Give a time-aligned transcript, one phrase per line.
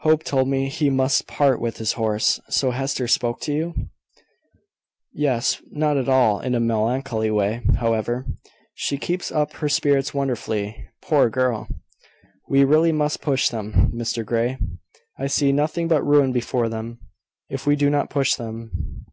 [0.00, 2.40] Hope told me he must part with his horse.
[2.48, 3.86] So Hester spoke to you?"
[5.12, 8.26] "Yes: not at all in a melancholy way, however.
[8.74, 11.68] She keeps up her spirits wonderfully, poor girl!
[12.48, 14.58] We really must push them, Mr Grey.
[15.20, 16.98] I see nothing but ruin before them,
[17.48, 19.06] if we do not push them."